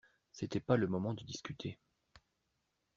[0.31, 1.77] C’était pas le moment de discuter.